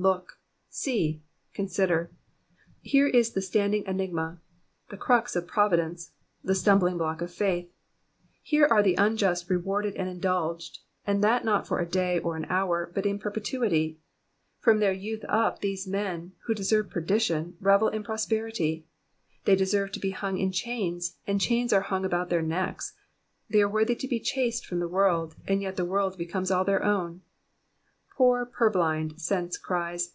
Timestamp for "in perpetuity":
13.06-14.00